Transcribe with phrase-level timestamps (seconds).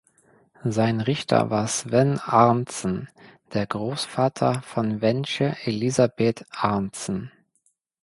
[0.63, 3.07] Sein Richter war Sven Arntzen,
[3.53, 7.31] der Großvater von Wenche Elizabeth Arntzen.